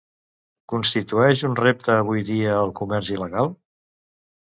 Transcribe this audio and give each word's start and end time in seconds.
Constitueix 0.73 1.45
un 1.51 1.59
repte, 1.61 1.99
avui 1.99 2.27
dia, 2.33 2.59
el 2.65 2.75
comerç 2.83 3.15
il·legal? 3.19 3.57